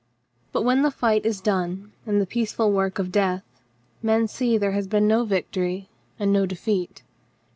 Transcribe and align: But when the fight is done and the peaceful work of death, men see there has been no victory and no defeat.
But 0.51 0.63
when 0.63 0.81
the 0.81 0.89
fight 0.89 1.27
is 1.27 1.41
done 1.41 1.91
and 2.07 2.19
the 2.19 2.25
peaceful 2.25 2.71
work 2.71 2.97
of 2.97 3.11
death, 3.11 3.43
men 4.01 4.27
see 4.27 4.57
there 4.57 4.71
has 4.71 4.87
been 4.87 5.07
no 5.07 5.25
victory 5.25 5.89
and 6.17 6.33
no 6.33 6.47
defeat. 6.47 7.03